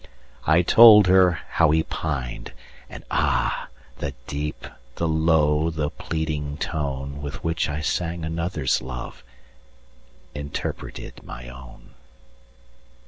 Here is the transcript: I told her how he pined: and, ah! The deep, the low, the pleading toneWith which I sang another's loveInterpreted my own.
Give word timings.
I 0.47 0.63
told 0.63 1.05
her 1.05 1.41
how 1.51 1.69
he 1.69 1.83
pined: 1.83 2.53
and, 2.89 3.03
ah! 3.11 3.67
The 3.99 4.15
deep, 4.25 4.65
the 4.95 5.07
low, 5.07 5.69
the 5.69 5.91
pleading 5.91 6.57
toneWith 6.57 7.35
which 7.43 7.69
I 7.69 7.81
sang 7.81 8.25
another's 8.25 8.79
loveInterpreted 8.81 11.21
my 11.21 11.49
own. 11.49 11.91